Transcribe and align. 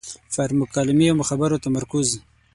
پر 0.33 0.49
مکالمې 0.59 1.07
او 1.11 1.19
خبرو 1.29 1.61
تمرکز. 1.65 2.07